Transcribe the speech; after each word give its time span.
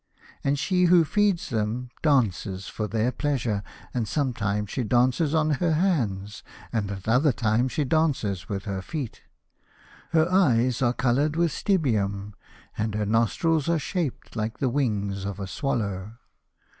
And 0.43 0.57
she 0.57 0.85
who 0.85 1.03
feeds 1.05 1.49
them 1.51 1.91
dances 2.01 2.67
for 2.67 2.87
their 2.87 3.11
pleasure, 3.11 3.61
and 3.93 4.07
sometimes 4.07 4.71
she 4.71 4.83
dances 4.83 5.35
on 5.35 5.51
her 5.61 5.73
hands 5.73 6.41
and 6.73 6.89
at 6.89 7.07
other 7.07 7.31
times 7.31 7.73
she 7.73 7.83
dances 7.83 8.49
with 8.49 8.65
her 8.65 8.81
feet. 8.81 9.21
Her 10.09 10.27
eyes 10.31 10.81
are 10.81 10.91
coloured 10.93 11.35
with 11.35 11.51
stibium, 11.51 12.33
and 12.75 12.95
her 12.95 13.05
nostrils 13.05 13.69
are 13.69 13.77
shaped 13.77 14.35
like 14.35 14.57
the 14.57 14.69
wings 14.69 15.23
of 15.23 15.39
a 15.39 15.45
swallow. 15.45 16.13